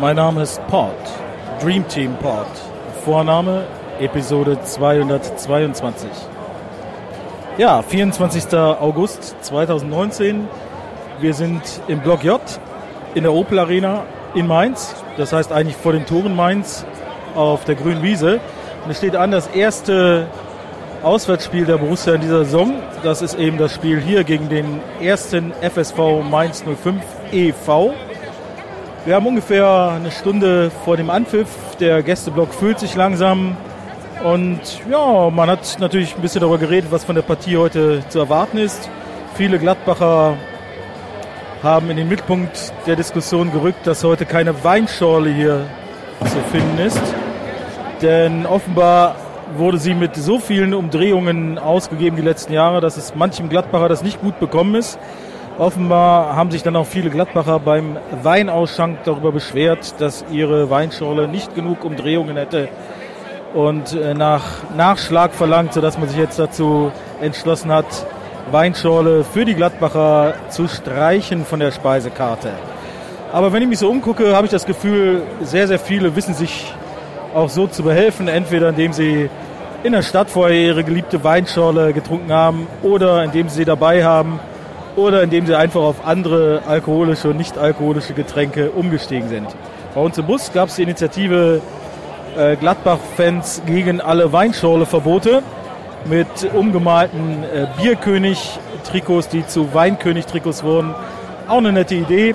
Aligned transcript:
Mein 0.00 0.16
Name 0.16 0.42
ist 0.42 0.66
Port, 0.68 0.94
Dream 1.60 1.86
Team 1.86 2.14
Port. 2.14 2.46
Vorname 3.04 3.64
Episode 4.00 4.58
222. 4.62 6.08
Ja, 7.58 7.82
24. 7.82 8.54
August 8.54 9.36
2019. 9.42 10.48
Wir 11.20 11.34
sind 11.34 11.60
im 11.88 12.00
Block 12.00 12.24
J 12.24 12.40
in 13.14 13.24
der 13.24 13.34
Opel 13.34 13.58
Arena 13.58 14.04
in 14.34 14.46
Mainz. 14.46 14.94
Das 15.18 15.34
heißt 15.34 15.52
eigentlich 15.52 15.76
vor 15.76 15.92
den 15.92 16.06
Toren 16.06 16.34
Mainz 16.34 16.86
auf 17.34 17.66
der 17.66 17.74
grünen 17.74 18.02
Wiese. 18.02 18.40
Und 18.84 18.92
es 18.92 18.96
steht 18.96 19.14
an 19.14 19.30
das 19.30 19.48
erste 19.48 20.26
Auswärtsspiel 21.02 21.66
der 21.66 21.76
Borussia 21.76 22.14
in 22.14 22.22
dieser 22.22 22.46
Saison. 22.46 22.76
Das 23.02 23.20
ist 23.20 23.38
eben 23.38 23.58
das 23.58 23.74
Spiel 23.74 24.00
hier 24.00 24.24
gegen 24.24 24.48
den 24.48 24.80
ersten 25.02 25.52
FSV 25.60 26.22
Mainz 26.30 26.64
05 26.64 27.02
e.V. 27.30 27.92
Wir 29.04 29.16
haben 29.16 29.26
ungefähr 29.26 29.94
eine 29.96 30.12
Stunde 30.12 30.70
vor 30.84 30.96
dem 30.96 31.10
Anpfiff. 31.10 31.48
Der 31.80 32.04
Gästeblock 32.04 32.54
fühlt 32.54 32.78
sich 32.78 32.94
langsam. 32.94 33.56
Und 34.22 34.60
ja, 34.88 35.28
man 35.28 35.50
hat 35.50 35.76
natürlich 35.80 36.14
ein 36.14 36.22
bisschen 36.22 36.40
darüber 36.40 36.58
geredet, 36.58 36.92
was 36.92 37.02
von 37.04 37.16
der 37.16 37.22
Partie 37.22 37.56
heute 37.56 38.04
zu 38.10 38.20
erwarten 38.20 38.58
ist. 38.58 38.88
Viele 39.34 39.58
Gladbacher 39.58 40.36
haben 41.64 41.90
in 41.90 41.96
den 41.96 42.08
Mittelpunkt 42.08 42.72
der 42.86 42.94
Diskussion 42.94 43.50
gerückt, 43.50 43.88
dass 43.88 44.04
heute 44.04 44.24
keine 44.24 44.62
Weinschorle 44.62 45.30
hier 45.30 45.66
zu 46.20 46.38
finden 46.52 46.78
ist. 46.78 47.02
Denn 48.02 48.46
offenbar 48.46 49.16
wurde 49.56 49.78
sie 49.78 49.94
mit 49.94 50.14
so 50.14 50.38
vielen 50.38 50.74
Umdrehungen 50.74 51.58
ausgegeben 51.58 52.14
die 52.14 52.22
letzten 52.22 52.52
Jahre, 52.52 52.80
dass 52.80 52.96
es 52.96 53.16
manchem 53.16 53.48
Gladbacher 53.48 53.88
das 53.88 54.04
nicht 54.04 54.20
gut 54.20 54.38
bekommen 54.38 54.76
ist. 54.76 54.96
Offenbar 55.58 56.34
haben 56.34 56.50
sich 56.50 56.62
dann 56.62 56.76
auch 56.76 56.86
viele 56.86 57.10
Gladbacher 57.10 57.58
beim 57.58 57.98
Weinausschank 58.22 59.04
darüber 59.04 59.32
beschwert, 59.32 60.00
dass 60.00 60.24
ihre 60.30 60.70
Weinschorle 60.70 61.28
nicht 61.28 61.54
genug 61.54 61.84
Umdrehungen 61.84 62.38
hätte 62.38 62.68
und 63.52 63.92
äh, 63.92 64.14
nach 64.14 64.42
Nachschlag 64.74 65.34
verlangt, 65.34 65.74
sodass 65.74 65.98
man 65.98 66.08
sich 66.08 66.16
jetzt 66.16 66.38
dazu 66.38 66.90
entschlossen 67.20 67.70
hat, 67.70 67.84
Weinschorle 68.50 69.24
für 69.24 69.44
die 69.44 69.54
Gladbacher 69.54 70.34
zu 70.48 70.68
streichen 70.68 71.44
von 71.44 71.60
der 71.60 71.70
Speisekarte. 71.70 72.52
Aber 73.30 73.52
wenn 73.52 73.62
ich 73.62 73.68
mich 73.68 73.78
so 73.78 73.90
umgucke, 73.90 74.34
habe 74.34 74.46
ich 74.46 74.50
das 74.50 74.64
Gefühl, 74.64 75.22
sehr, 75.42 75.68
sehr 75.68 75.78
viele 75.78 76.16
wissen 76.16 76.32
sich 76.32 76.72
auch 77.34 77.50
so 77.50 77.66
zu 77.66 77.82
behelfen, 77.82 78.26
entweder 78.26 78.70
indem 78.70 78.94
sie 78.94 79.28
in 79.82 79.92
der 79.92 80.02
Stadt 80.02 80.30
vorher 80.30 80.56
ihre 80.56 80.82
geliebte 80.82 81.22
Weinschorle 81.22 81.92
getrunken 81.92 82.32
haben 82.32 82.66
oder 82.82 83.22
indem 83.22 83.50
sie 83.50 83.56
sie 83.56 83.64
dabei 83.66 84.02
haben 84.02 84.40
oder 84.96 85.22
indem 85.22 85.46
sie 85.46 85.56
einfach 85.56 85.80
auf 85.80 86.04
andere 86.04 86.62
alkoholische 86.66 87.30
und 87.30 87.36
nicht 87.36 87.58
alkoholische 87.58 88.12
Getränke 88.12 88.70
umgestiegen 88.70 89.28
sind. 89.28 89.48
Bei 89.94 90.00
uns 90.00 90.18
im 90.18 90.26
Bus 90.26 90.52
gab 90.52 90.68
es 90.68 90.76
die 90.76 90.82
Initiative 90.82 91.60
äh, 92.36 92.56
Gladbach-Fans 92.56 93.62
gegen 93.66 94.00
alle 94.00 94.32
Weinschorle-Verbote 94.32 95.42
mit 96.06 96.26
umgemalten 96.54 97.44
äh, 97.44 97.66
Bierkönig-Trikots, 97.80 99.28
die 99.28 99.46
zu 99.46 99.72
Weinkönig-Trikots 99.74 100.62
wurden. 100.62 100.94
Auch 101.48 101.58
eine 101.58 101.72
nette 101.72 101.94
Idee. 101.94 102.34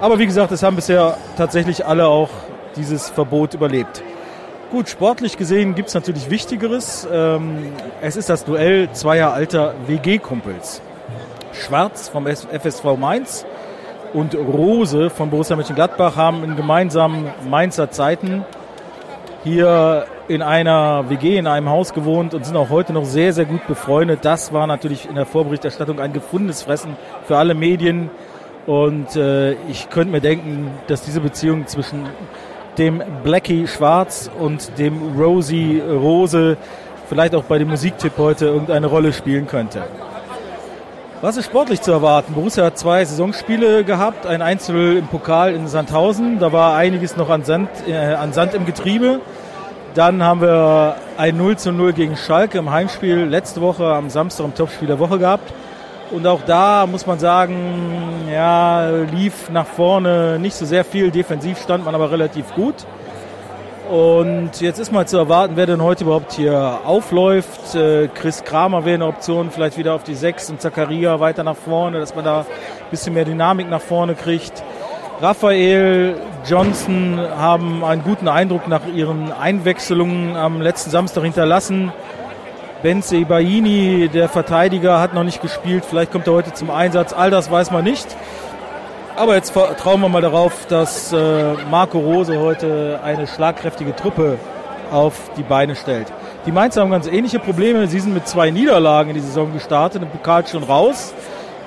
Aber 0.00 0.18
wie 0.18 0.26
gesagt, 0.26 0.52
es 0.52 0.62
haben 0.62 0.76
bisher 0.76 1.16
tatsächlich 1.36 1.86
alle 1.86 2.06
auch 2.06 2.30
dieses 2.76 3.08
Verbot 3.08 3.54
überlebt. 3.54 4.02
Gut, 4.70 4.88
sportlich 4.88 5.36
gesehen 5.38 5.74
gibt 5.74 5.88
es 5.88 5.94
natürlich 5.94 6.28
Wichtigeres. 6.28 7.06
Ähm, 7.10 7.72
es 8.02 8.16
ist 8.16 8.28
das 8.28 8.44
Duell 8.44 8.90
zweier 8.92 9.32
alter 9.32 9.74
WG-Kumpels. 9.86 10.82
Schwarz 11.64 12.08
vom 12.08 12.26
FSV 12.26 12.84
Mainz 12.98 13.46
und 14.12 14.34
Rose 14.34 15.10
von 15.10 15.30
Borussia 15.30 15.56
Mönchengladbach 15.56 16.16
haben 16.16 16.44
in 16.44 16.56
gemeinsamen 16.56 17.30
Mainzer 17.48 17.90
Zeiten 17.90 18.44
hier 19.44 20.06
in 20.28 20.42
einer 20.42 21.08
WG, 21.08 21.36
in 21.36 21.46
einem 21.46 21.68
Haus 21.68 21.94
gewohnt 21.94 22.34
und 22.34 22.44
sind 22.44 22.56
auch 22.56 22.70
heute 22.70 22.92
noch 22.92 23.04
sehr, 23.04 23.32
sehr 23.32 23.44
gut 23.44 23.66
befreundet. 23.66 24.20
Das 24.22 24.52
war 24.52 24.66
natürlich 24.66 25.08
in 25.08 25.14
der 25.14 25.26
Vorberichterstattung 25.26 26.00
ein 26.00 26.12
gefundenes 26.12 26.62
Fressen 26.62 26.96
für 27.26 27.36
alle 27.36 27.54
Medien. 27.54 28.10
Und 28.66 29.14
äh, 29.14 29.52
ich 29.68 29.88
könnte 29.90 30.10
mir 30.10 30.20
denken, 30.20 30.70
dass 30.88 31.02
diese 31.02 31.20
Beziehung 31.20 31.66
zwischen 31.68 32.04
dem 32.78 33.02
Blackie 33.22 33.68
Schwarz 33.68 34.30
und 34.38 34.76
dem 34.78 35.16
Rosie 35.16 35.80
Rose 35.80 36.56
vielleicht 37.08 37.34
auch 37.34 37.44
bei 37.44 37.58
dem 37.58 37.68
Musiktipp 37.68 38.12
heute 38.18 38.46
irgendeine 38.46 38.88
Rolle 38.88 39.12
spielen 39.12 39.46
könnte. 39.46 39.84
Was 41.22 41.38
ist 41.38 41.46
sportlich 41.46 41.80
zu 41.80 41.92
erwarten? 41.92 42.34
Borussia 42.34 42.66
hat 42.66 42.76
zwei 42.76 43.02
Saisonspiele 43.02 43.84
gehabt, 43.84 44.26
ein 44.26 44.42
Einzel 44.42 44.98
im 44.98 45.06
Pokal 45.06 45.54
in 45.54 45.66
Sandhausen. 45.66 46.38
Da 46.38 46.52
war 46.52 46.76
einiges 46.76 47.16
noch 47.16 47.30
an 47.30 47.42
Sand, 47.42 47.70
äh, 47.88 47.96
an 47.96 48.34
Sand 48.34 48.52
im 48.52 48.66
Getriebe. 48.66 49.20
Dann 49.94 50.22
haben 50.22 50.42
wir 50.42 50.96
ein 51.16 51.38
0 51.38 51.56
zu 51.56 51.72
0 51.72 51.94
gegen 51.94 52.16
Schalke 52.18 52.58
im 52.58 52.70
Heimspiel 52.70 53.24
letzte 53.24 53.62
Woche 53.62 53.86
am 53.86 54.10
Samstag 54.10 54.44
im 54.44 54.54
Topspiel 54.54 54.88
der 54.88 54.98
Woche 54.98 55.18
gehabt. 55.18 55.54
Und 56.10 56.26
auch 56.26 56.42
da 56.46 56.86
muss 56.86 57.06
man 57.06 57.18
sagen, 57.18 58.28
ja, 58.30 58.86
lief 58.90 59.48
nach 59.48 59.66
vorne 59.66 60.38
nicht 60.38 60.54
so 60.54 60.66
sehr 60.66 60.84
viel. 60.84 61.10
Defensiv 61.10 61.58
stand 61.62 61.82
man 61.86 61.94
aber 61.94 62.10
relativ 62.10 62.52
gut. 62.52 62.74
Und 63.90 64.60
jetzt 64.60 64.80
ist 64.80 64.90
mal 64.90 65.06
zu 65.06 65.16
erwarten, 65.16 65.54
wer 65.54 65.66
denn 65.66 65.80
heute 65.80 66.02
überhaupt 66.04 66.32
hier 66.32 66.80
aufläuft. 66.84 67.76
Äh, 67.76 68.08
Chris 68.08 68.42
Kramer 68.42 68.84
wäre 68.84 68.96
eine 68.96 69.06
Option, 69.06 69.52
vielleicht 69.52 69.78
wieder 69.78 69.94
auf 69.94 70.02
die 70.02 70.16
6 70.16 70.50
und 70.50 70.60
Zakaria 70.60 71.20
weiter 71.20 71.44
nach 71.44 71.54
vorne, 71.54 72.00
dass 72.00 72.14
man 72.14 72.24
da 72.24 72.40
ein 72.40 72.46
bisschen 72.90 73.14
mehr 73.14 73.24
Dynamik 73.24 73.70
nach 73.70 73.80
vorne 73.80 74.16
kriegt. 74.16 74.64
Raphael, 75.20 76.16
Johnson 76.44 77.20
haben 77.38 77.84
einen 77.84 78.02
guten 78.02 78.26
Eindruck 78.26 78.66
nach 78.66 78.86
ihren 78.92 79.30
Einwechslungen 79.30 80.36
am 80.36 80.60
letzten 80.60 80.90
Samstag 80.90 81.22
hinterlassen. 81.22 81.92
Benze 82.82 83.16
Ibaini, 83.16 84.10
der 84.12 84.28
Verteidiger, 84.28 84.98
hat 85.00 85.14
noch 85.14 85.24
nicht 85.24 85.40
gespielt. 85.40 85.84
Vielleicht 85.88 86.10
kommt 86.10 86.26
er 86.26 86.32
heute 86.32 86.52
zum 86.52 86.70
Einsatz. 86.70 87.12
All 87.12 87.30
das 87.30 87.52
weiß 87.52 87.70
man 87.70 87.84
nicht. 87.84 88.06
Aber 89.16 89.34
jetzt 89.34 89.50
vertrauen 89.50 90.02
wir 90.02 90.10
mal 90.10 90.20
darauf, 90.20 90.66
dass 90.66 91.10
äh, 91.10 91.54
Marco 91.70 91.98
Rose 91.98 92.38
heute 92.38 93.00
eine 93.02 93.26
schlagkräftige 93.26 93.96
Truppe 93.96 94.38
auf 94.92 95.30
die 95.38 95.42
Beine 95.42 95.74
stellt. 95.74 96.12
Die 96.44 96.52
Mainzer 96.52 96.82
haben 96.82 96.90
ganz 96.90 97.06
ähnliche 97.06 97.38
Probleme. 97.38 97.86
Sie 97.86 97.98
sind 97.98 98.12
mit 98.12 98.28
zwei 98.28 98.50
Niederlagen 98.50 99.08
in 99.08 99.16
die 99.16 99.22
Saison 99.22 99.54
gestartet, 99.54 100.02
im 100.02 100.10
Pokal 100.10 100.46
schon 100.46 100.62
raus. 100.62 101.14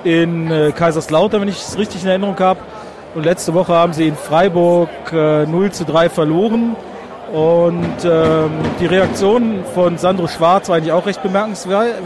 In 0.04 0.48
äh, 0.48 0.70
Kaiserslautern, 0.70 1.40
wenn 1.40 1.48
ich 1.48 1.60
es 1.60 1.76
richtig 1.76 2.04
in 2.04 2.10
Erinnerung 2.10 2.38
habe. 2.38 2.60
Und 3.16 3.24
letzte 3.24 3.52
Woche 3.52 3.72
haben 3.72 3.94
sie 3.94 4.06
in 4.06 4.14
Freiburg 4.14 4.88
äh, 5.12 5.44
0 5.44 5.72
zu 5.72 5.84
3 5.84 6.08
verloren. 6.08 6.76
Und 7.32 8.04
ähm, 8.04 8.50
die 8.78 8.86
Reaktion 8.86 9.64
von 9.74 9.98
Sandro 9.98 10.28
Schwarz 10.28 10.68
war 10.68 10.76
eigentlich 10.76 10.92
auch 10.92 11.04
recht 11.04 11.20
bemerkenswert. 11.20 11.96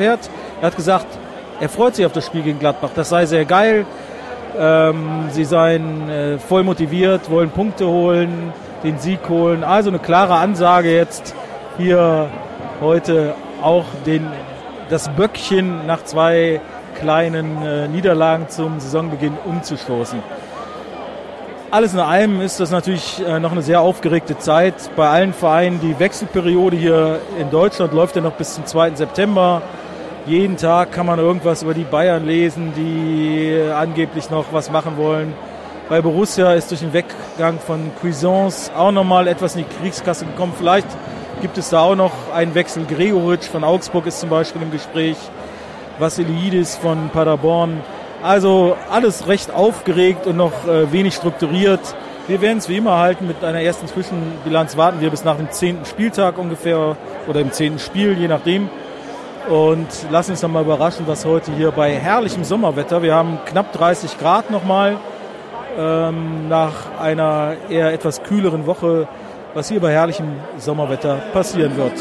Er 0.59 0.67
hat 0.67 0.77
gesagt, 0.77 1.07
er 1.61 1.69
freut 1.69 1.97
sich 1.97 2.07
auf 2.07 2.13
das 2.13 2.25
Spiel 2.25 2.43
gegen 2.43 2.59
Gladbach. 2.59 2.91
Das 2.95 3.11
sei 3.11 3.27
sehr 3.27 3.45
geil. 3.45 3.85
Ähm, 4.59 5.27
sie 5.31 5.45
seien 5.45 6.09
äh, 6.09 6.39
voll 6.39 6.63
motiviert, 6.63 7.31
wollen 7.31 7.51
Punkte 7.51 7.87
holen, 7.87 8.53
den 8.83 8.99
Sieg 8.99 9.29
holen. 9.29 9.65
Also 9.65 9.91
eine 9.91 9.99
klare 9.99 10.35
Ansage 10.35 10.95
jetzt 10.95 11.35
hier 11.77 12.29
heute 12.81 13.35
auch 13.63 13.85
den, 14.07 14.27
das 14.91 15.09
Böckchen 15.09 15.87
nach 15.87 16.05
zwei 16.05 16.61
kleinen 16.95 17.63
äh, 17.63 17.89
Niederlagen 17.89 18.49
zum 18.49 18.79
Saisonbeginn 18.79 19.37
umzustoßen. 19.45 20.21
Alles 21.71 21.93
in 21.93 21.99
allem 21.99 22.41
ist 22.41 22.61
das 22.61 22.71
natürlich 22.71 23.21
äh, 23.27 23.41
noch 23.41 23.51
eine 23.51 23.63
sehr 23.63 23.81
aufgeregte 23.81 24.39
Zeit 24.39 24.75
bei 24.95 25.09
allen 25.09 25.33
Vereinen. 25.33 25.81
Die 25.81 25.99
Wechselperiode 25.99 26.77
hier 26.77 27.19
in 27.41 27.51
Deutschland 27.51 27.93
läuft 27.93 28.15
ja 28.15 28.23
noch 28.23 28.35
bis 28.35 28.55
zum 28.55 28.65
2. 28.65 28.95
September. 28.95 29.61
Jeden 30.27 30.57
Tag 30.57 30.93
kann 30.93 31.05
man 31.05 31.19
irgendwas 31.19 31.63
über 31.63 31.75
die 31.75 31.85
Bayern 31.85 32.25
lesen, 32.25 32.73
die 32.75 33.61
angeblich 33.75 34.31
noch 34.31 34.47
was 34.53 34.71
machen 34.71 34.97
wollen. 34.97 35.35
Bei 35.91 36.01
Borussia 36.01 36.55
ist 36.55 36.71
durch 36.71 36.81
den 36.81 36.95
Weggang 36.95 37.59
von 37.59 37.91
Cuisance 38.01 38.73
auch 38.75 38.91
nochmal 38.91 39.29
etwas 39.29 39.55
in 39.55 39.67
die 39.67 39.77
Kriegskasse 39.83 40.25
gekommen. 40.25 40.55
Vielleicht 40.57 40.87
gibt 41.43 41.59
es 41.59 41.69
da 41.69 41.81
auch 41.81 41.95
noch 41.95 42.13
einen 42.35 42.55
Wechsel. 42.55 42.87
Gregoritsch 42.87 43.45
von 43.45 43.65
Augsburg 43.65 44.07
ist 44.07 44.21
zum 44.21 44.31
Beispiel 44.31 44.63
im 44.63 44.71
Gespräch. 44.71 45.19
Vassiliidis 45.99 46.77
von 46.77 47.11
Paderborn. 47.11 47.83
Also 48.23 48.79
alles 48.91 49.29
recht 49.29 49.53
aufgeregt 49.53 50.27
und 50.27 50.39
noch 50.39 50.67
äh, 50.67 50.91
wenig 50.91 51.17
strukturiert. 51.17 51.81
Wir 52.29 52.41
werden 52.41 52.57
es 52.57 52.71
wie 52.71 52.79
immer 52.79 52.97
halten 52.97 53.27
mit 53.27 53.45
einer 53.45 53.61
ersten 53.61 53.87
Zwischenbilanz. 53.89 54.79
Warten 54.79 55.03
wir 55.03 55.11
bis 55.11 55.23
nach 55.23 55.37
dem 55.37 55.51
zehnten 55.51 55.85
Spieltag 55.85 56.39
ungefähr 56.39 56.97
oder 57.29 57.41
im 57.41 57.53
zehnten 57.53 57.79
Spiel, 57.79 58.19
je 58.19 58.29
nachdem. 58.29 58.71
Und 59.49 59.89
lassen 60.11 60.31
uns 60.31 60.41
dann 60.41 60.53
mal 60.53 60.63
überraschen, 60.63 61.07
was 61.07 61.27
heute 61.27 61.53
hier 61.53 61.71
bei 61.71 61.93
herrlichem 61.93 62.45
Sommerwetter, 62.45 63.03
wir 63.03 63.15
haben 63.15 63.39
knapp 63.45 63.73
30 63.73 64.19
Grad 64.19 64.51
nochmal, 64.51 64.97
ähm, 65.79 66.49
nach 66.49 66.99
einer 66.99 67.55
eher 67.69 67.93
etwas 67.93 68.23
kühleren 68.23 68.67
Woche, 68.67 69.07
was 69.53 69.69
hier 69.69 69.81
bei 69.81 69.93
herrlichem 69.93 70.37
Sommerwetter 70.57 71.17
passieren 71.35 71.77
wird. 71.77 71.93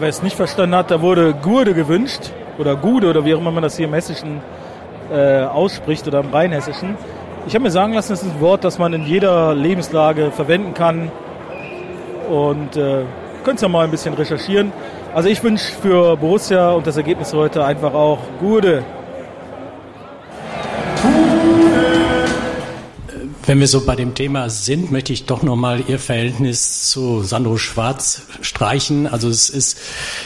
Ja, 0.00 0.04
wer 0.04 0.08
es 0.08 0.22
nicht 0.22 0.36
verstanden 0.36 0.74
hat, 0.76 0.90
da 0.90 1.02
wurde 1.02 1.34
Gurde 1.34 1.74
gewünscht 1.74 2.30
oder 2.56 2.74
Gude 2.74 3.10
oder 3.10 3.26
wie 3.26 3.34
auch 3.34 3.38
immer 3.38 3.50
man 3.50 3.62
das 3.62 3.76
hier 3.76 3.86
im 3.86 3.92
Hessischen 3.92 4.40
äh, 5.12 5.42
ausspricht 5.42 6.08
oder 6.08 6.20
im 6.20 6.30
Rheinhessischen. 6.30 6.96
Ich 7.46 7.52
habe 7.54 7.64
mir 7.64 7.70
sagen 7.70 7.92
lassen, 7.92 8.14
es 8.14 8.22
ist 8.22 8.34
ein 8.34 8.40
Wort, 8.40 8.64
das 8.64 8.78
man 8.78 8.94
in 8.94 9.04
jeder 9.04 9.54
Lebenslage 9.54 10.30
verwenden 10.30 10.72
kann. 10.72 11.12
Und 12.30 12.78
äh, 12.78 13.02
könnt 13.44 13.60
ihr 13.60 13.68
mal 13.68 13.84
ein 13.84 13.90
bisschen 13.90 14.14
recherchieren. 14.14 14.72
Also 15.14 15.28
ich 15.28 15.44
wünsche 15.44 15.70
für 15.70 16.16
Borussia 16.16 16.70
und 16.70 16.86
das 16.86 16.96
Ergebnis 16.96 17.34
heute 17.34 17.62
einfach 17.66 17.92
auch 17.92 18.20
Gute. 18.38 18.82
Wenn 23.50 23.58
wir 23.58 23.66
so 23.66 23.84
bei 23.84 23.96
dem 23.96 24.14
Thema 24.14 24.48
sind, 24.48 24.92
möchte 24.92 25.12
ich 25.12 25.24
doch 25.24 25.42
nochmal 25.42 25.82
Ihr 25.88 25.98
Verhältnis 25.98 26.88
zu 26.88 27.24
Sandro 27.24 27.56
Schwarz 27.56 28.22
streichen. 28.42 29.08
Also 29.08 29.28
es 29.28 29.50
ist 29.50 29.76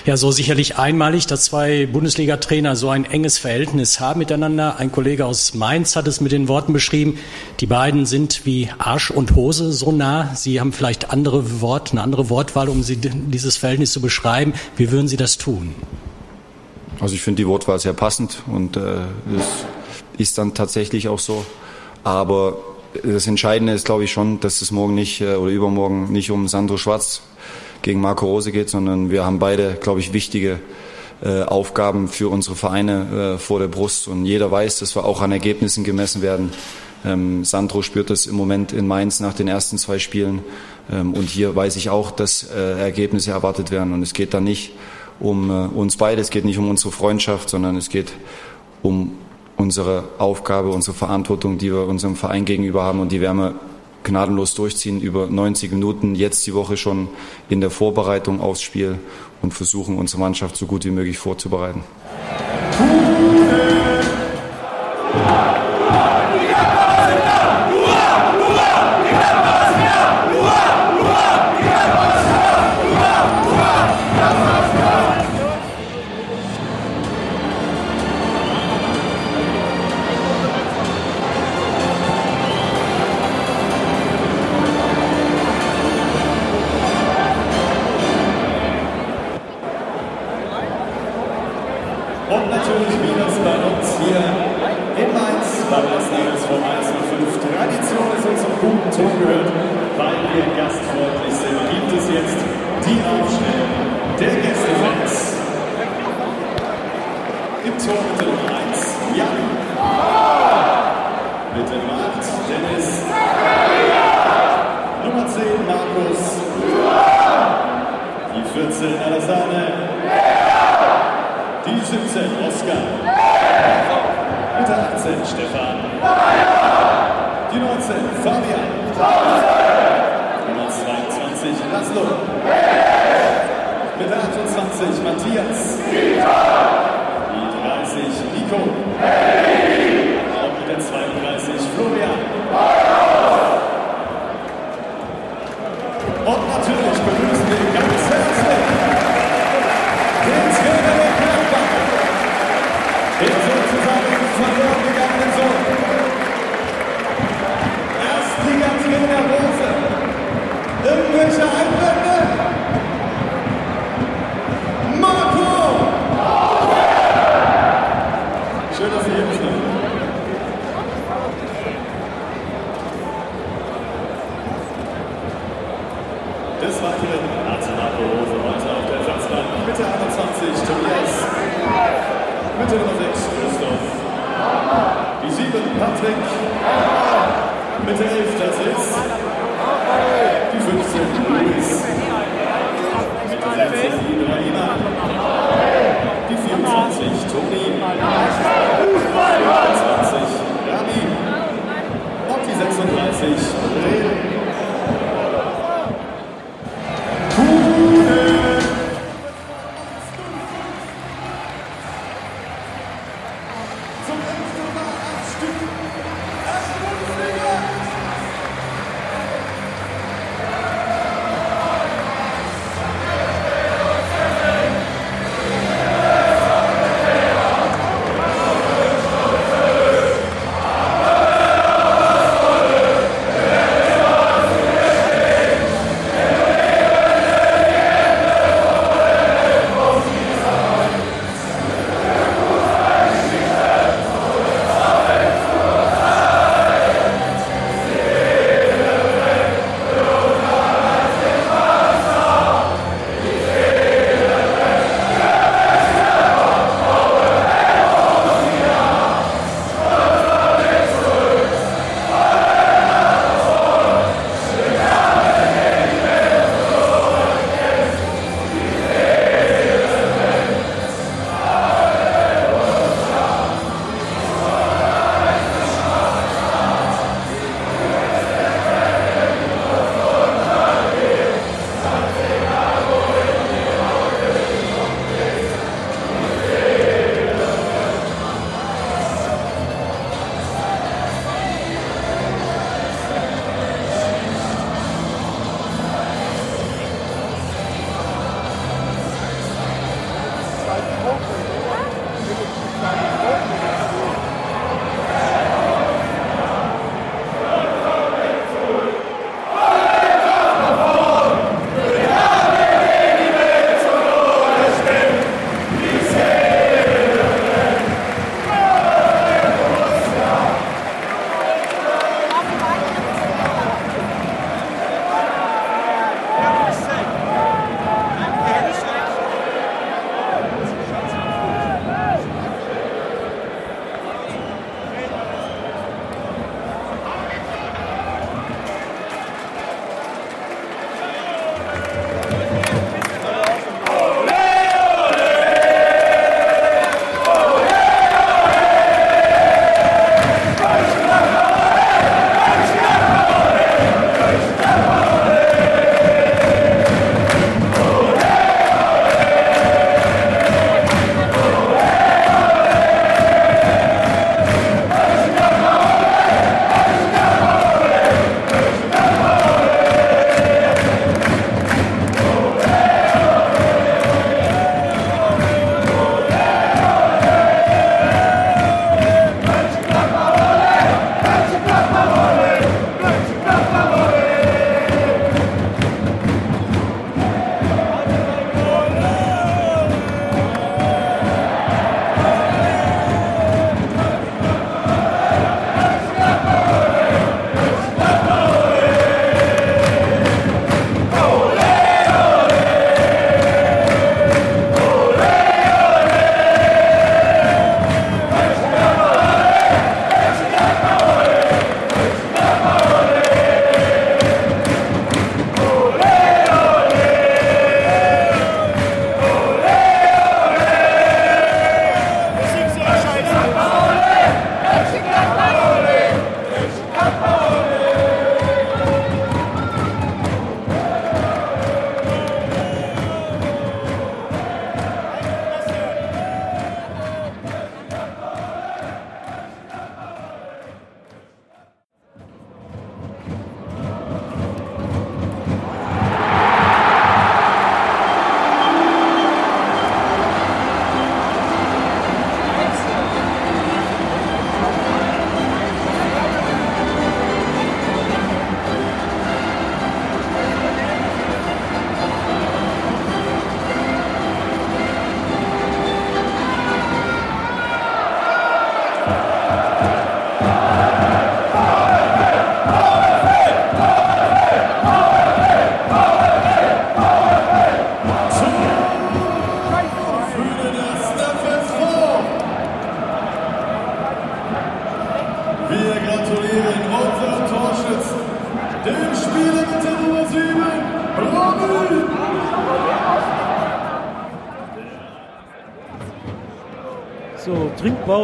ja 0.05 0.19
so 0.19 0.31
sicherlich 0.31 0.77
einmalig, 0.77 1.27
dass 1.27 1.45
zwei 1.47 1.87
Bundesliga-Trainer 1.87 2.77
so 2.77 2.91
ein 2.91 3.07
enges 3.07 3.39
Verhältnis 3.39 3.99
haben 3.99 4.19
miteinander. 4.19 4.77
Ein 4.77 4.93
Kollege 4.93 5.25
aus 5.25 5.55
Mainz 5.55 5.97
hat 5.97 6.07
es 6.07 6.21
mit 6.21 6.33
den 6.33 6.49
Worten 6.49 6.75
beschrieben, 6.75 7.19
die 7.61 7.67
beiden 7.67 8.05
sind 8.05 8.45
wie 8.45 8.69
Arsch 8.77 9.11
und 9.11 9.35
Hose 9.35 9.73
so 9.73 9.91
nah. 9.91 10.35
Sie 10.35 10.61
haben 10.61 10.75
vielleicht 10.75 11.11
andere 11.11 11.63
Wort, 11.63 11.93
eine 11.93 12.03
andere 12.03 12.29
Wortwahl, 12.29 12.69
um 12.69 12.83
Sie 12.83 12.97
dieses 12.99 13.57
Verhältnis 13.57 13.91
zu 13.95 14.03
beschreiben. 14.03 14.53
Wie 14.77 14.91
würden 14.91 15.09
Sie 15.09 15.17
das 15.17 15.39
tun? 15.39 15.75
Also 17.01 17.15
ich 17.15 17.23
finde 17.23 17.41
die 17.41 17.49
Wortwahl 17.49 17.79
sehr 17.79 17.95
passend 17.95 18.43
und 18.49 18.77
äh, 18.77 18.81
das 19.35 19.47
ist 20.19 20.37
dann 20.37 20.53
tatsächlich 20.53 21.09
auch 21.09 21.21
so. 21.21 21.47
Aber 22.03 22.59
das 23.03 23.27
Entscheidende 23.27 23.73
ist, 23.73 23.87
glaube 23.87 24.05
ich, 24.05 24.13
schon, 24.13 24.41
dass 24.41 24.63
es 24.63 24.71
morgen 24.71 24.95
nicht 24.95 25.21
äh, 25.21 25.35
oder 25.35 25.51
übermorgen 25.51 26.13
nicht 26.13 26.31
um 26.31 26.49
Sandro 26.49 26.77
Schwarz 26.77 27.23
gegen 27.83 28.01
Marco 28.01 28.27
Rose 28.27 28.53
geht, 28.53 28.71
sondern 28.71 29.11
wir 29.11 29.25
haben 29.25 29.39
beide, 29.39 29.77
glaube 29.81 30.01
ich, 30.01 30.13
wichtige 30.13 30.61
äh, 31.23 31.43
Aufgaben 31.43 32.09
für 32.09 32.29
unsere 32.31 32.57
Vereine 32.57 33.35
äh, 33.35 33.39
vor 33.39 33.59
der 33.59 33.69
Brust. 33.69 34.09
Und 34.09 34.25
jeder 34.25 34.51
weiß, 34.51 34.79
dass 34.79 34.97
wir 34.97 35.05
auch 35.05 35.21
an 35.21 35.33
Ergebnissen 35.33 35.85
gemessen 35.85 36.23
werden. 36.23 36.53
Ähm, 37.05 37.45
Sandro 37.45 37.83
spürt 37.83 38.11
das 38.11 38.27
im 38.27 38.37
Moment 38.37 38.73
in 38.73 38.87
Mainz 38.87 39.21
nach 39.21 39.35
den 39.35 39.49
ersten 39.49 39.77
zwei 39.77 39.99
Spielen. 39.99 40.41
Ähm, 40.91 41.13
und 41.13 41.29
hier 41.29 41.55
weiß 41.55 41.77
ich 41.77 41.91
auch, 41.91 42.11
dass 42.11 42.45
Ergebnisse 42.45 43.33
erwartet 43.33 43.71
werden. 43.71 43.93
Und 43.93 44.03
es 44.03 44.15
geht 44.15 44.35
da 44.35 44.41
nicht 44.41 44.73
um 45.21 45.49
uns 45.51 45.97
beide, 45.97 46.21
es 46.21 46.31
geht 46.31 46.45
nicht 46.45 46.59
um 46.59 46.69
unsere 46.69 46.91
Freundschaft, 46.91 47.49
sondern 47.49 47.77
es 47.77 47.89
geht 47.89 48.13
um 48.83 49.13
unsere 49.57 50.05
Aufgabe, 50.19 50.71
unsere 50.71 50.97
Verantwortung, 50.97 51.59
die 51.59 51.73
wir 51.73 51.87
unserem 51.87 52.17
Verein 52.17 52.45
gegenüber 52.45 52.83
haben 52.83 53.01
und 53.01 53.13
die 53.13 53.21
werden 53.21 53.39
wir 53.39 53.55
gnadenlos 54.03 54.55
durchziehen 54.55 55.01
über 55.01 55.27
90 55.27 55.73
Minuten, 55.73 56.15
jetzt 56.15 56.47
die 56.47 56.55
Woche 56.55 56.77
schon 56.77 57.09
in 57.49 57.61
der 57.61 57.71
Vorbereitung 57.71 58.41
aufs 58.41 58.63
Spiel 58.63 58.99
und 59.43 59.55
versuchen, 59.55 59.97
unsere 59.97 60.21
Mannschaft 60.21 60.57
so 60.57 60.67
gut 60.67 60.85
wie 60.85 60.91
möglich 60.91 61.19
vorzubereiten. 61.19 61.83
gratulieren 62.79 63.94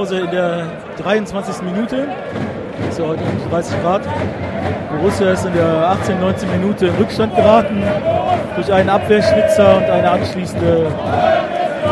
Trinkpause 0.00 0.21
in 0.21 0.30
der 0.30 0.66
23. 1.02 1.62
Minute. 1.62 2.09
So, 2.90 3.09
heute 3.09 3.23
30 3.50 3.83
Grad. 3.83 4.02
Borussia 4.90 5.33
ist 5.33 5.45
in 5.45 5.52
der 5.52 5.90
18, 5.90 6.19
19 6.19 6.50
Minute 6.50 6.87
in 6.87 6.95
Rückstand 6.95 7.37
geraten 7.37 7.83
durch 8.57 8.73
einen 8.73 8.88
Abwehrschnitzer 8.88 9.76
und 9.76 9.85
eine 9.85 10.11
anschließende 10.11 10.87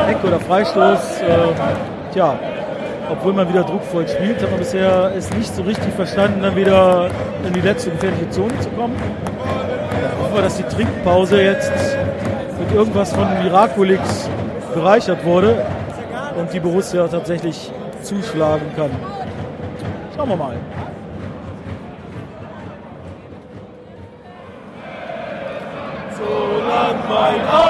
Eck- 0.09 0.25
oder 0.25 0.41
Freistoß. 0.41 1.21
Äh, 1.21 2.13
tja, 2.15 2.39
obwohl 3.11 3.35
man 3.35 3.47
wieder 3.49 3.65
druckvoll 3.65 4.09
spielt, 4.09 4.41
hat 4.43 4.51
man 4.51 4.61
bisher 4.61 5.13
es 5.15 5.31
nicht 5.35 5.55
so 5.55 5.63
richtig 5.63 5.93
verstanden, 5.93 6.41
dann 6.43 6.57
wieder 6.57 7.11
in 7.47 7.53
die 7.53 7.61
letzte 7.61 7.91
gefährliche 7.91 8.31
Zone 8.31 8.59
zu 8.61 8.71
kommen. 8.71 8.97
Hoffen 10.23 10.35
wir, 10.35 10.43
dass 10.43 10.57
die 10.57 10.63
Trinkpause 10.63 11.43
jetzt 11.43 11.73
mit 12.59 12.75
irgendwas 12.75 13.13
von 13.13 13.27
Miraculix 13.43 14.31
bereichert 14.75 15.23
wurde 15.27 15.63
und 16.39 16.53
die 16.53 16.61
Borussia 16.61 17.07
tatsächlich 17.07 17.71
zuschlagen 18.09 18.67
kann. 18.75 18.91
Schauen 20.17 20.29
wir 20.31 20.37
mal. 20.37 20.57
Solange 26.17 26.99
mein 27.09 27.41
Auge 27.49 27.68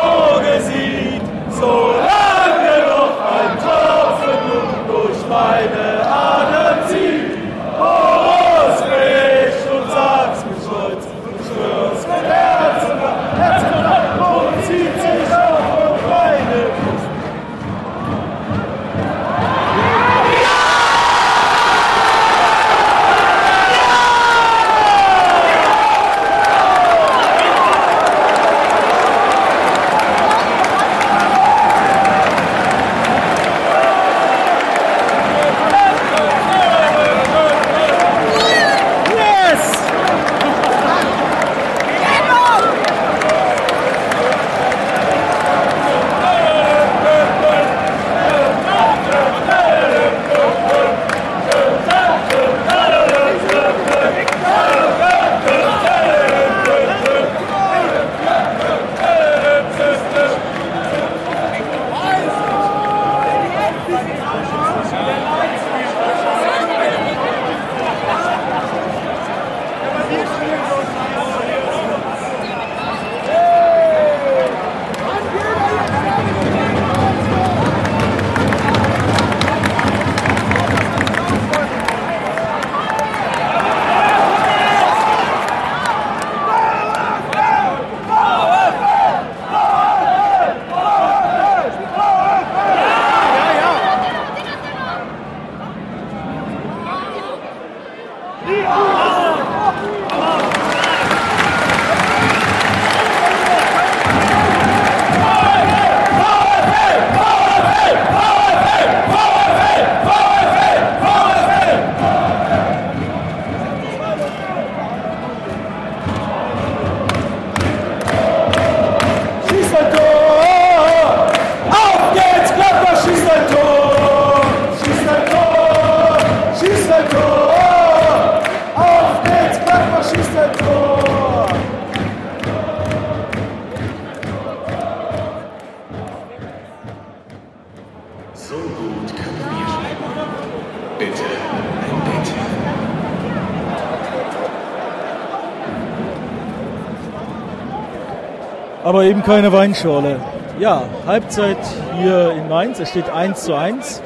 aber 148.98 149.06
eben 149.06 149.22
keine 149.22 149.52
Weinschorle. 149.52 150.16
Ja, 150.58 150.82
Halbzeit 151.06 151.56
hier 152.00 152.32
in 152.32 152.48
Mainz. 152.48 152.80
Es 152.80 152.88
steht 152.88 153.08
1 153.08 153.44
zu 153.44 153.54
1 153.54 154.02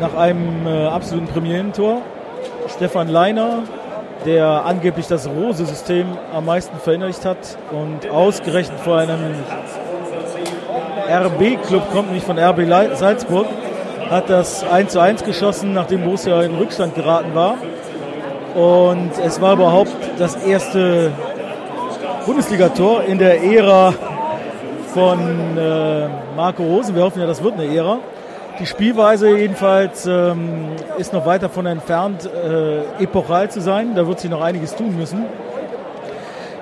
nach 0.00 0.14
einem 0.14 0.66
äh, 0.66 0.86
absoluten 0.86 1.26
Premierentor. 1.26 2.00
Stefan 2.74 3.08
Leiner, 3.08 3.64
der 4.24 4.64
angeblich 4.64 5.08
das 5.08 5.28
Rose-System 5.28 6.06
am 6.32 6.46
meisten 6.46 6.78
verinnerlicht 6.78 7.26
hat 7.26 7.58
und 7.70 8.10
ausgerechnet 8.10 8.80
vor 8.80 8.96
einem 8.96 9.34
RB-Club 11.06 11.92
kommt, 11.92 12.10
nicht 12.10 12.24
von 12.24 12.38
RB 12.38 12.66
Salzburg, 12.94 13.46
hat 14.08 14.30
das 14.30 14.64
1 14.64 14.90
zu 14.90 15.00
1 15.00 15.22
geschossen, 15.24 15.74
nachdem 15.74 16.02
Borussia 16.02 16.40
in 16.44 16.54
Rückstand 16.54 16.94
geraten 16.94 17.34
war. 17.34 17.58
Und 18.54 19.10
es 19.22 19.38
war 19.42 19.52
überhaupt 19.52 19.92
das 20.18 20.34
erste 20.36 21.12
Bundesligator 22.28 23.04
in 23.04 23.16
der 23.16 23.42
Ära 23.42 23.94
von 24.92 25.18
äh, 25.56 26.08
Marco 26.36 26.62
Rosen. 26.62 26.94
Wir 26.94 27.02
hoffen 27.02 27.22
ja, 27.22 27.26
das 27.26 27.42
wird 27.42 27.54
eine 27.54 27.74
Ära. 27.74 28.00
Die 28.60 28.66
Spielweise 28.66 29.34
jedenfalls 29.34 30.04
ähm, 30.04 30.72
ist 30.98 31.14
noch 31.14 31.24
weit 31.24 31.42
davon 31.42 31.64
entfernt, 31.64 32.26
äh, 32.26 33.02
epochal 33.02 33.50
zu 33.50 33.62
sein. 33.62 33.94
Da 33.94 34.06
wird 34.06 34.20
sich 34.20 34.30
noch 34.30 34.42
einiges 34.42 34.76
tun 34.76 34.94
müssen. 34.94 35.24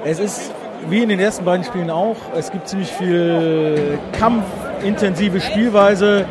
Es 0.04 0.20
ist 0.20 0.52
wie 0.88 1.02
in 1.02 1.08
den 1.08 1.18
ersten 1.18 1.44
beiden 1.44 1.64
Spielen 1.64 1.90
auch. 1.90 2.14
Es 2.38 2.52
gibt 2.52 2.68
ziemlich 2.68 2.92
viel 2.92 3.98
kampfintensive 4.16 5.40
Spielweise. 5.40 6.26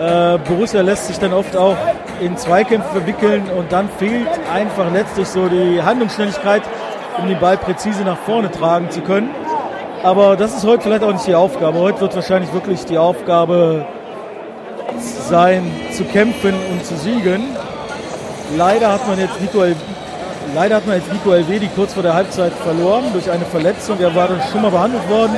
Äh, 0.00 0.38
Borussia 0.48 0.80
lässt 0.80 1.08
sich 1.08 1.18
dann 1.18 1.34
oft 1.34 1.54
auch 1.58 1.76
in 2.22 2.38
Zweikämpfe 2.38 2.88
verwickeln 2.88 3.42
und 3.54 3.70
dann 3.70 3.90
fehlt 3.98 4.28
einfach 4.50 4.90
letztlich 4.90 5.28
so 5.28 5.46
die 5.46 5.82
Handlungsschnelligkeit, 5.82 6.62
um 7.18 7.28
den 7.28 7.38
Ball 7.38 7.56
präzise 7.56 8.02
nach 8.02 8.18
vorne 8.18 8.50
tragen 8.50 8.90
zu 8.90 9.00
können. 9.00 9.30
Aber 10.02 10.36
das 10.36 10.56
ist 10.56 10.64
heute 10.64 10.82
vielleicht 10.82 11.02
auch 11.02 11.12
nicht 11.12 11.26
die 11.26 11.34
Aufgabe. 11.34 11.78
Heute 11.78 12.00
wird 12.00 12.14
wahrscheinlich 12.14 12.52
wirklich 12.52 12.84
die 12.84 12.98
Aufgabe 12.98 13.86
sein, 14.98 15.70
zu 15.92 16.04
kämpfen 16.04 16.54
und 16.70 16.84
zu 16.84 16.96
siegen. 16.96 17.44
Leider 18.56 18.92
hat 18.92 19.06
man 19.08 19.18
jetzt 19.18 19.40
Nico, 19.40 19.62
El 19.62 19.74
Leider 20.54 20.76
hat 20.76 20.86
man 20.86 20.96
jetzt 20.96 21.12
Nico 21.12 21.32
Elvedi 21.32 21.68
kurz 21.74 21.94
vor 21.94 22.04
der 22.04 22.14
Halbzeit 22.14 22.52
verloren 22.52 23.04
durch 23.12 23.28
eine 23.30 23.44
Verletzung. 23.44 23.98
Er 23.98 24.14
war 24.14 24.28
dann 24.28 24.40
schon 24.52 24.62
mal 24.62 24.70
behandelt 24.70 25.08
worden. 25.10 25.36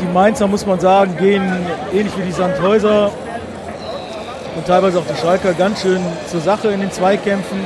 Die 0.00 0.06
Mainzer, 0.06 0.46
muss 0.46 0.66
man 0.66 0.78
sagen, 0.78 1.16
gehen 1.16 1.50
ähnlich 1.92 2.16
wie 2.16 2.22
die 2.22 2.32
Sandhäuser 2.32 3.10
und 4.54 4.66
teilweise 4.66 4.98
auch 4.98 5.06
die 5.06 5.18
Schalker 5.18 5.54
ganz 5.54 5.80
schön 5.80 6.00
zur 6.26 6.40
Sache 6.40 6.68
in 6.68 6.80
den 6.80 6.92
Zweikämpfen. 6.92 7.58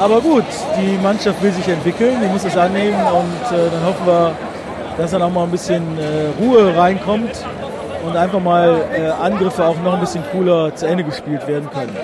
Aber 0.00 0.18
gut, 0.22 0.44
die 0.78 0.96
Mannschaft 1.02 1.42
will 1.42 1.52
sich 1.52 1.68
entwickeln, 1.68 2.16
die 2.22 2.28
muss 2.28 2.42
es 2.44 2.56
annehmen 2.56 2.96
und 3.12 3.56
äh, 3.56 3.70
dann 3.70 3.84
hoffen 3.84 4.06
wir, 4.06 4.32
dass 4.96 5.10
dann 5.10 5.20
auch 5.20 5.30
mal 5.30 5.44
ein 5.44 5.50
bisschen 5.50 5.82
äh, 5.98 6.42
Ruhe 6.42 6.74
reinkommt 6.74 7.44
und 8.06 8.16
einfach 8.16 8.40
mal 8.40 8.80
äh, 8.96 9.08
Angriffe 9.08 9.62
auch 9.62 9.76
noch 9.82 9.92
ein 9.92 10.00
bisschen 10.00 10.24
cooler 10.32 10.74
zu 10.74 10.86
Ende 10.86 11.04
gespielt 11.04 11.46
werden 11.46 11.68
können. 11.70 11.94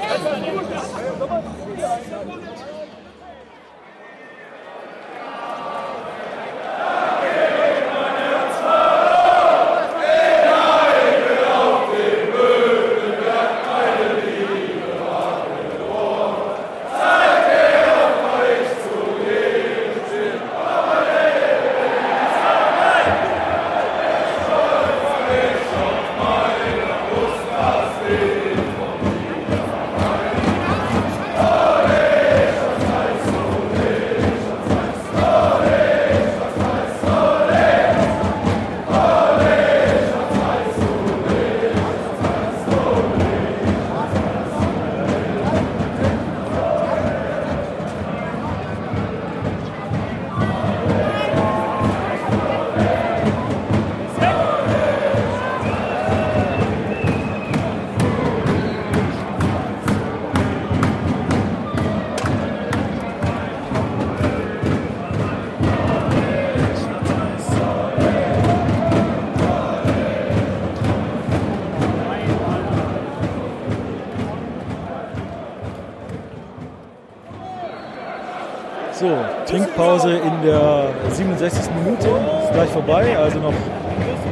Trinkpause 80.06 80.16
in 80.16 80.42
der 80.42 80.88
67. 81.10 81.64
Minute, 81.74 82.08
ist 82.44 82.52
gleich 82.52 82.70
vorbei, 82.70 83.16
also 83.18 83.38
noch 83.38 83.52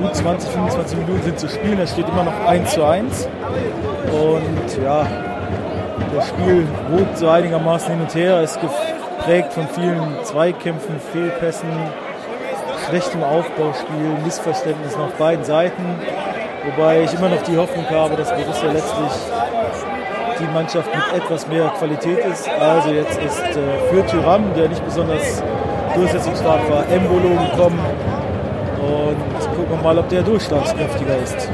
gut 0.01 0.15
20, 0.15 0.51
25 0.51 0.99
Minuten 0.99 1.23
sind 1.23 1.39
zu 1.39 1.49
spielen, 1.49 1.79
es 1.81 1.93
steht 1.93 2.09
immer 2.09 2.25
noch 2.25 2.47
1 2.47 2.75
zu 2.75 2.85
1 2.85 3.29
und 4.13 4.85
ja, 4.85 5.07
das 6.15 6.29
Spiel 6.29 6.67
wogt 6.91 7.19
so 7.19 7.29
einigermaßen 7.29 7.91
hin 7.91 8.01
und 8.01 8.15
her, 8.15 8.43
ist 8.43 8.59
geprägt 8.61 9.53
von 9.53 9.67
vielen 9.69 10.17
Zweikämpfen, 10.25 11.01
Fehlpässen, 11.13 11.69
schlechtem 12.89 13.23
Aufbauspiel, 13.23 14.19
Missverständnissen 14.25 15.01
auf 15.01 15.13
beiden 15.15 15.45
Seiten, 15.45 15.83
wobei 16.65 17.03
ich 17.03 17.15
immer 17.15 17.29
noch 17.29 17.43
die 17.43 17.57
Hoffnung 17.57 17.89
habe, 17.91 18.17
dass 18.17 18.31
Borussia 18.31 18.71
letztlich 18.71 19.13
die 20.39 20.53
Mannschaft 20.53 20.89
mit 20.95 21.23
etwas 21.23 21.47
mehr 21.47 21.69
Qualität 21.79 22.19
ist. 22.27 22.49
Also 22.49 22.91
jetzt 22.91 23.19
ist 23.23 23.41
äh, 23.41 23.79
für 23.89 24.05
Tyram, 24.07 24.53
der 24.55 24.69
nicht 24.69 24.85
besonders 24.85 25.43
durchsetzungsstark 25.95 26.71
war, 26.71 26.89
Embolo 26.89 27.31
gekommen. 27.51 27.81
Und 28.81 29.57
gucken 29.57 29.71
wir 29.71 29.83
mal, 29.83 29.99
ob 29.99 30.09
der 30.09 30.23
durchschlagskräftiger 30.23 31.17
ist. 31.23 31.49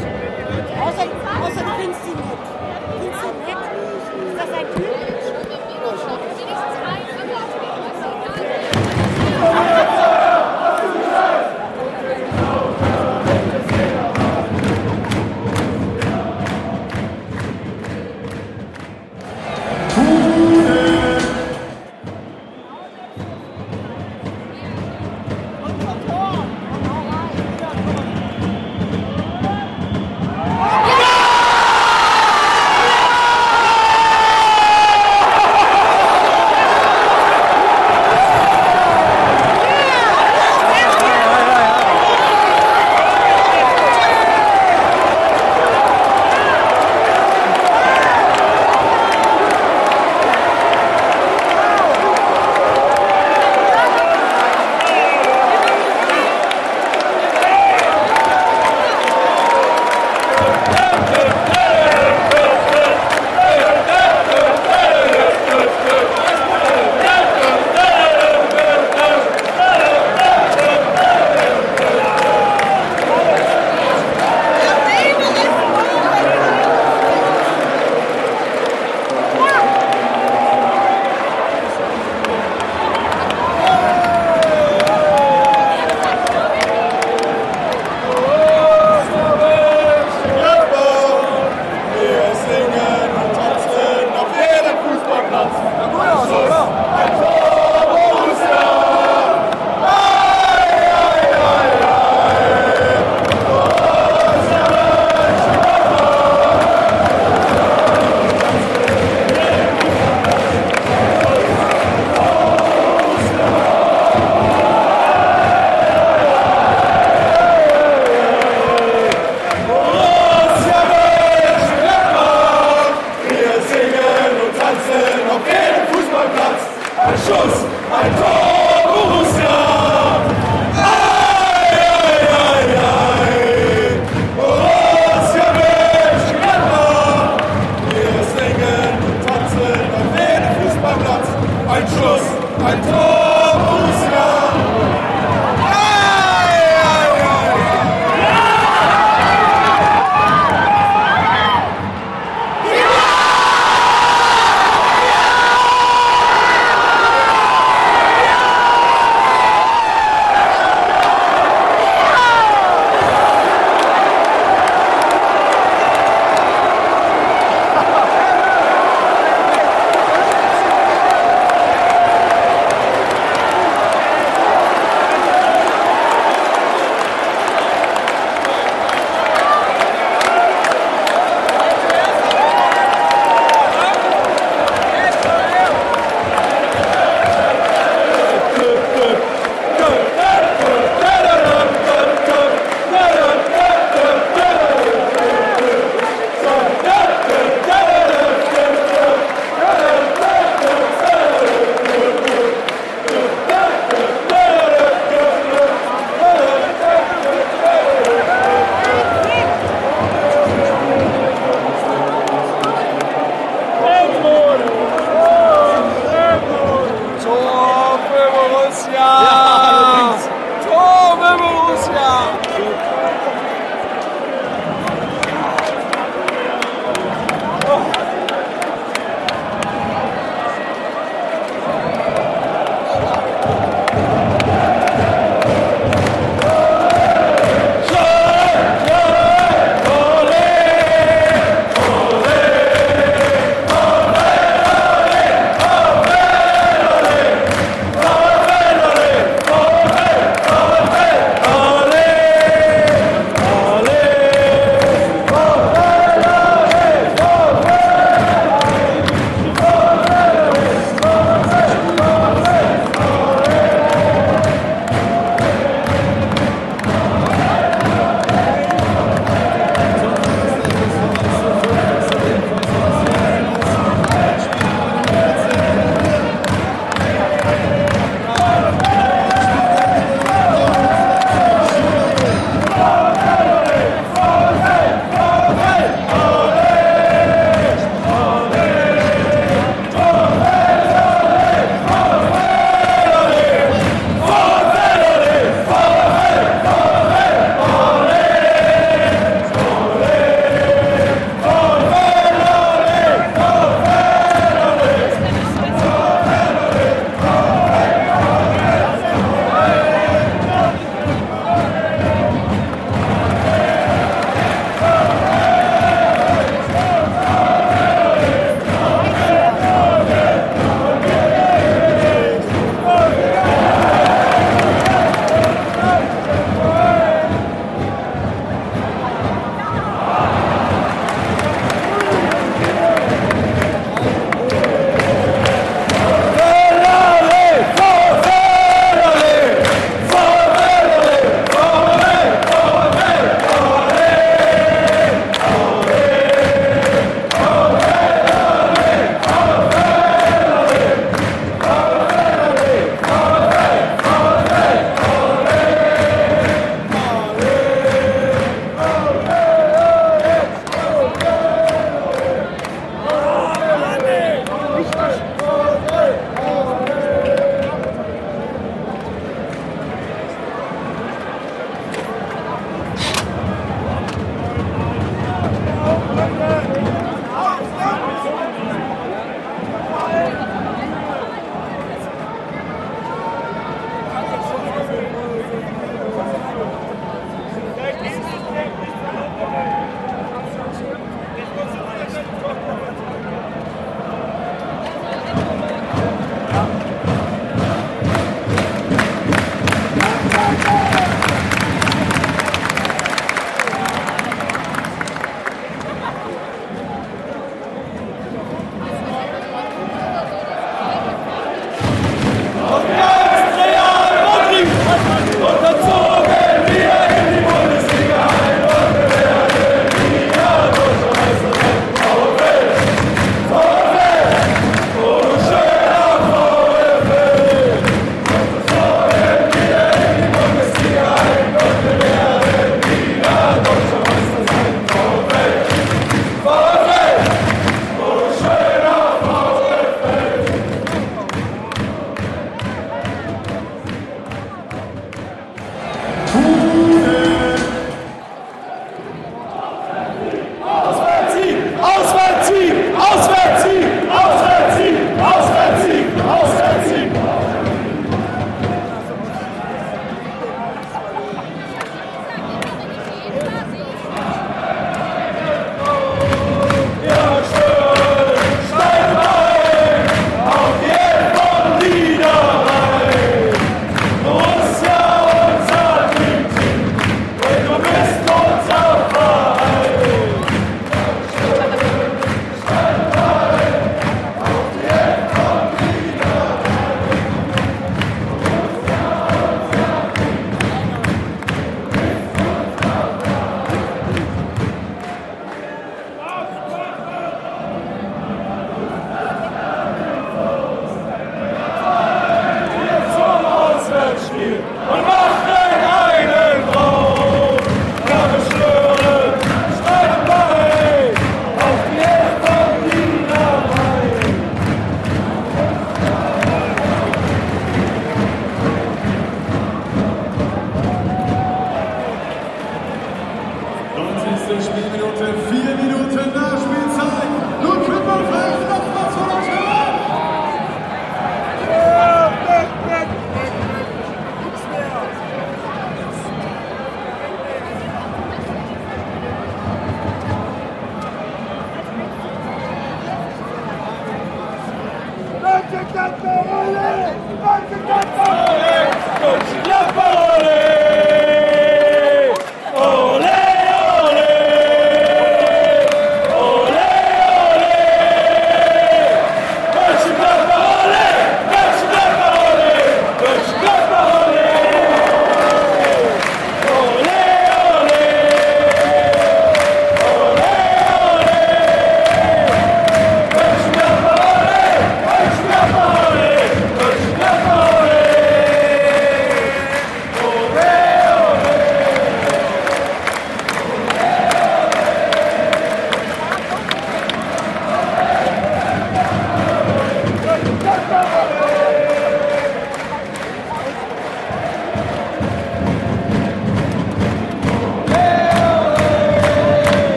Nächste 524.31 524.63
Spielminute, 524.63 525.35
vier 525.51 525.75
Minuten 525.75 526.31
Nachspielzeit. 526.33 527.31
Ludwig 527.65 528.07
Wolfgang, 528.07 529.00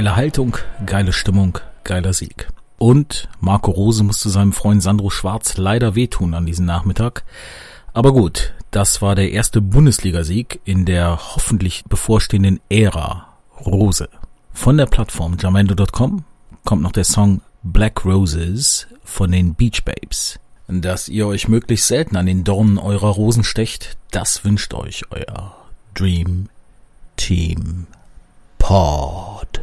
Geile 0.00 0.16
Haltung, 0.16 0.56
geile 0.86 1.12
Stimmung, 1.12 1.58
geiler 1.84 2.14
Sieg. 2.14 2.48
Und 2.78 3.28
Marco 3.38 3.70
Rose 3.70 4.02
musste 4.02 4.30
seinem 4.30 4.54
Freund 4.54 4.82
Sandro 4.82 5.10
Schwarz 5.10 5.58
leider 5.58 5.94
wehtun 5.94 6.32
an 6.32 6.46
diesem 6.46 6.64
Nachmittag. 6.64 7.22
Aber 7.92 8.14
gut, 8.14 8.54
das 8.70 9.02
war 9.02 9.14
der 9.14 9.30
erste 9.30 9.60
Bundesligasieg 9.60 10.58
in 10.64 10.86
der 10.86 11.18
hoffentlich 11.18 11.84
bevorstehenden 11.84 12.60
Ära 12.70 13.26
Rose. 13.66 14.08
Von 14.54 14.78
der 14.78 14.86
Plattform 14.86 15.36
jamendo.com 15.38 16.24
kommt 16.64 16.80
noch 16.80 16.92
der 16.92 17.04
Song 17.04 17.42
Black 17.62 18.02
Roses 18.06 18.86
von 19.04 19.30
den 19.30 19.54
Beach 19.54 19.84
Babes. 19.84 20.40
Dass 20.66 21.10
ihr 21.10 21.26
euch 21.26 21.46
möglichst 21.46 21.88
selten 21.88 22.16
an 22.16 22.24
den 22.24 22.42
Dornen 22.42 22.78
eurer 22.78 23.10
Rosen 23.10 23.44
stecht, 23.44 23.98
das 24.12 24.46
wünscht 24.46 24.72
euch 24.72 25.02
euer 25.10 25.54
Dream 25.92 26.48
Team 27.16 27.86
Pod. 28.58 29.60